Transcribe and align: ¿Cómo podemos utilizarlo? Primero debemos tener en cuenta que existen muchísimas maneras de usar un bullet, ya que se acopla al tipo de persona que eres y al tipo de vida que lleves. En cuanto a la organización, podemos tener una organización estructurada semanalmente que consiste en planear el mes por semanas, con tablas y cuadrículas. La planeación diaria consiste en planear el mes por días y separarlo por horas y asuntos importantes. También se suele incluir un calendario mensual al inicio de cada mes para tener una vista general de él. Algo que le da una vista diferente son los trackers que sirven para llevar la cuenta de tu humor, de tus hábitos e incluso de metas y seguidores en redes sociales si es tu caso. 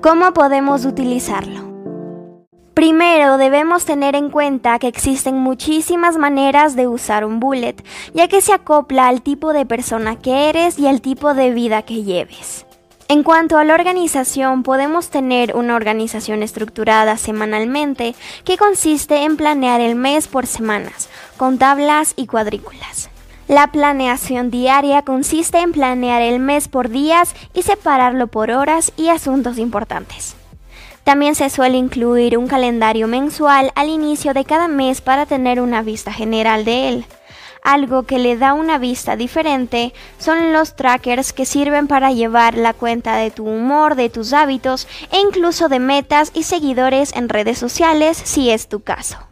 ¿Cómo 0.00 0.32
podemos 0.32 0.84
utilizarlo? 0.84 1.66
Primero 2.72 3.36
debemos 3.36 3.84
tener 3.84 4.14
en 4.14 4.30
cuenta 4.30 4.78
que 4.78 4.86
existen 4.86 5.34
muchísimas 5.34 6.16
maneras 6.16 6.76
de 6.76 6.86
usar 6.86 7.24
un 7.24 7.40
bullet, 7.40 7.74
ya 8.14 8.28
que 8.28 8.40
se 8.40 8.52
acopla 8.52 9.08
al 9.08 9.22
tipo 9.22 9.52
de 9.52 9.66
persona 9.66 10.14
que 10.14 10.48
eres 10.50 10.78
y 10.78 10.86
al 10.86 11.00
tipo 11.00 11.34
de 11.34 11.50
vida 11.50 11.82
que 11.82 12.04
lleves. 12.04 12.64
En 13.08 13.24
cuanto 13.24 13.58
a 13.58 13.64
la 13.64 13.74
organización, 13.74 14.62
podemos 14.62 15.08
tener 15.10 15.56
una 15.56 15.74
organización 15.74 16.44
estructurada 16.44 17.16
semanalmente 17.16 18.14
que 18.44 18.56
consiste 18.56 19.24
en 19.24 19.36
planear 19.36 19.80
el 19.80 19.96
mes 19.96 20.28
por 20.28 20.46
semanas, 20.46 21.08
con 21.36 21.58
tablas 21.58 22.12
y 22.14 22.28
cuadrículas. 22.28 23.10
La 23.48 23.68
planeación 23.68 24.50
diaria 24.50 25.00
consiste 25.00 25.58
en 25.60 25.72
planear 25.72 26.20
el 26.20 26.38
mes 26.38 26.68
por 26.68 26.90
días 26.90 27.34
y 27.54 27.62
separarlo 27.62 28.26
por 28.26 28.50
horas 28.50 28.92
y 28.98 29.08
asuntos 29.08 29.56
importantes. 29.56 30.36
También 31.02 31.34
se 31.34 31.48
suele 31.48 31.78
incluir 31.78 32.36
un 32.36 32.46
calendario 32.46 33.08
mensual 33.08 33.72
al 33.74 33.88
inicio 33.88 34.34
de 34.34 34.44
cada 34.44 34.68
mes 34.68 35.00
para 35.00 35.24
tener 35.24 35.62
una 35.62 35.80
vista 35.80 36.12
general 36.12 36.66
de 36.66 36.90
él. 36.90 37.06
Algo 37.64 38.02
que 38.02 38.18
le 38.18 38.36
da 38.36 38.52
una 38.52 38.76
vista 38.76 39.16
diferente 39.16 39.94
son 40.18 40.52
los 40.52 40.76
trackers 40.76 41.32
que 41.32 41.46
sirven 41.46 41.86
para 41.86 42.12
llevar 42.12 42.54
la 42.54 42.74
cuenta 42.74 43.16
de 43.16 43.30
tu 43.30 43.46
humor, 43.46 43.94
de 43.94 44.10
tus 44.10 44.34
hábitos 44.34 44.86
e 45.10 45.20
incluso 45.20 45.70
de 45.70 45.78
metas 45.78 46.32
y 46.34 46.42
seguidores 46.42 47.16
en 47.16 47.30
redes 47.30 47.56
sociales 47.56 48.20
si 48.22 48.50
es 48.50 48.68
tu 48.68 48.80
caso. 48.80 49.27